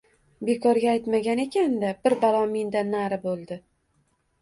bekorga 0.47 0.87
aytmagan 0.93 1.43
ekan-da, 1.45 1.93
bir 2.09 2.19
balo 2.25 2.43
mendan 2.57 2.93
nari 2.99 3.25
bo`ldi 3.31 3.63